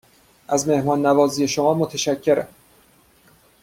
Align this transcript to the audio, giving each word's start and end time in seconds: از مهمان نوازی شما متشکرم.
از 0.47 0.67
مهمان 0.69 1.05
نوازی 1.05 1.47
شما 1.47 1.73
متشکرم. 1.73 2.47